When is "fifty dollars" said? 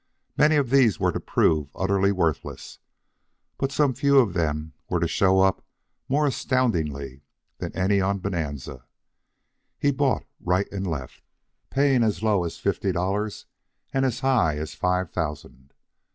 12.57-13.45